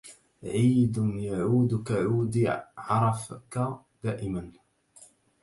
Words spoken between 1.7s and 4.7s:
كعود عرفك دائما